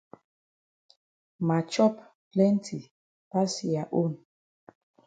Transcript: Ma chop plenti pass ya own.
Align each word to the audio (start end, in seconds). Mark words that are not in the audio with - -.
Ma 1.47 1.57
chop 1.71 1.95
plenti 2.31 2.79
pass 3.29 3.53
ya 3.73 3.83
own. 4.01 4.13